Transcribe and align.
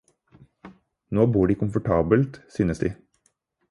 Nå 1.17 1.27
bor 1.35 1.47
de 1.53 1.59
komfortabelt, 1.61 2.43
synes 2.57 2.79
de. 2.87 2.95